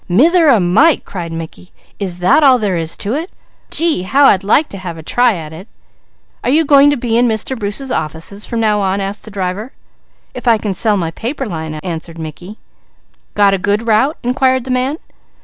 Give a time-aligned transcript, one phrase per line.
[0.09, 1.71] "Mither o' Mike!" cried Mickey.
[1.99, 3.29] "Is that all there is to it?
[3.69, 5.67] Gee, how I'd like to have a try at it."
[6.43, 7.55] "Are you going to be in Mr.
[7.55, 9.73] Bruce's office from now on?" asked the driver.
[10.33, 12.57] "If I can sell my paper line," answered Mickey.
[13.35, 14.97] "Got a good route?" inquired the man.